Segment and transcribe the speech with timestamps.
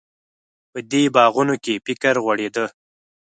[0.71, 2.65] په دې باغونو کې فکر غوړېده.